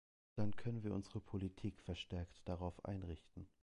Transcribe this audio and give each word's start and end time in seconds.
Dann 0.35 0.55
können 0.55 0.81
wir 0.83 0.95
unsere 0.95 1.19
Politik 1.21 1.79
verstärkt 1.83 2.41
darauf 2.45 2.83
einrichten. 2.85 3.47